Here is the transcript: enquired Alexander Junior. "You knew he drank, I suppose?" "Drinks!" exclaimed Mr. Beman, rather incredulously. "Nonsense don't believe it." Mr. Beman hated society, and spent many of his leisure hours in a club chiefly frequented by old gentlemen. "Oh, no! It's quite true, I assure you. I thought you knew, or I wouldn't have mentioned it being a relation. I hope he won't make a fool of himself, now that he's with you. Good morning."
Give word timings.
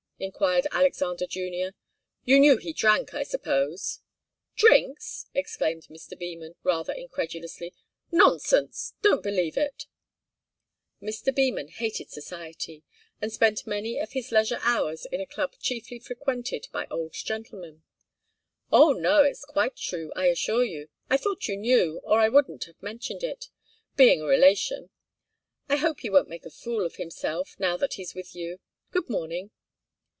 enquired 0.23 0.67
Alexander 0.71 1.25
Junior. 1.25 1.73
"You 2.25 2.39
knew 2.39 2.57
he 2.57 2.73
drank, 2.73 3.15
I 3.15 3.23
suppose?" 3.23 4.01
"Drinks!" 4.55 5.25
exclaimed 5.33 5.87
Mr. 5.89 6.15
Beman, 6.15 6.53
rather 6.61 6.93
incredulously. 6.93 7.73
"Nonsense 8.11 8.93
don't 9.01 9.23
believe 9.23 9.57
it." 9.57 9.87
Mr. 11.01 11.35
Beman 11.35 11.69
hated 11.69 12.11
society, 12.11 12.83
and 13.19 13.33
spent 13.33 13.65
many 13.65 13.97
of 13.97 14.11
his 14.11 14.31
leisure 14.31 14.59
hours 14.61 15.07
in 15.11 15.21
a 15.21 15.25
club 15.25 15.55
chiefly 15.59 15.97
frequented 15.97 16.67
by 16.71 16.85
old 16.91 17.13
gentlemen. 17.13 17.81
"Oh, 18.71 18.93
no! 18.93 19.23
It's 19.23 19.43
quite 19.43 19.75
true, 19.75 20.11
I 20.15 20.27
assure 20.27 20.63
you. 20.63 20.89
I 21.09 21.17
thought 21.17 21.47
you 21.47 21.57
knew, 21.57 21.99
or 22.03 22.19
I 22.19 22.29
wouldn't 22.29 22.65
have 22.65 22.79
mentioned 22.79 23.23
it 23.23 23.47
being 23.95 24.21
a 24.21 24.25
relation. 24.25 24.91
I 25.67 25.77
hope 25.77 26.01
he 26.01 26.11
won't 26.11 26.29
make 26.29 26.45
a 26.45 26.51
fool 26.51 26.85
of 26.85 26.97
himself, 26.97 27.55
now 27.57 27.75
that 27.77 27.93
he's 27.95 28.13
with 28.13 28.35
you. 28.35 28.59
Good 28.91 29.09
morning." 29.09 29.49